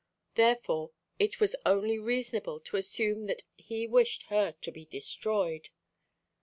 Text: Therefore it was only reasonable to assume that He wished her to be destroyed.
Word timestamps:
Therefore 0.33 0.89
it 1.19 1.39
was 1.39 1.55
only 1.63 1.99
reasonable 1.99 2.59
to 2.61 2.75
assume 2.77 3.27
that 3.27 3.43
He 3.55 3.85
wished 3.85 4.23
her 4.29 4.53
to 4.53 4.71
be 4.71 4.83
destroyed. 4.85 5.69